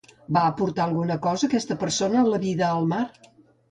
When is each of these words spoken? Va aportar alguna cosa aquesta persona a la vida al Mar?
Va 0.37 0.41
aportar 0.51 0.83
alguna 0.85 1.19
cosa 1.27 1.51
aquesta 1.51 1.79
persona 1.87 2.23
a 2.25 2.29
la 2.35 2.45
vida 2.51 2.69
al 2.75 2.95
Mar? 2.97 3.09